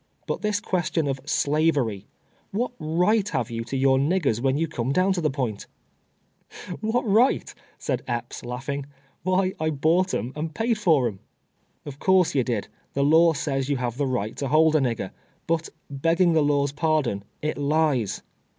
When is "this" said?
0.41-0.59